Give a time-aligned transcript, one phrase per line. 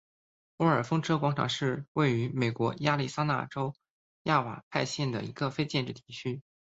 [0.57, 3.75] 沃克风车广场是位于美国亚利桑那州
[4.23, 6.41] 亚瓦派县的一个非建制地区。